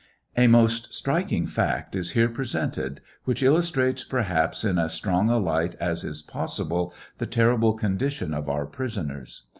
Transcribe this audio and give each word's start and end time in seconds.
A 0.35 0.47
most 0.47 0.95
striking 0.95 1.45
fact 1.45 1.95
is 1.95 2.13
here 2.13 2.27
presented, 2.27 3.01
which 3.25 3.43
illustrates 3.43 4.03
perhaps 4.03 4.65
in 4.65 4.79
as 4.79 4.99
stron 4.99 5.29
a 5.29 5.35
light 5.37 5.75
as 5.75 6.03
is 6.03 6.23
possible 6.23 6.91
the 7.19 7.27
terrible 7.27 7.73
condition 7.73 8.33
of 8.33 8.49
our 8.49 8.65
prisoners. 8.65 9.43